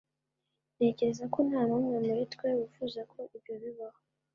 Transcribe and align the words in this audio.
ntekereza 0.75 1.25
ko 1.33 1.39
nta 1.47 1.61
n'umwe 1.69 1.97
muri 2.07 2.23
twe 2.33 2.47
wifuza 2.57 2.99
ko 3.11 3.19
ibyo 3.35 3.53
bibaho 3.63 3.99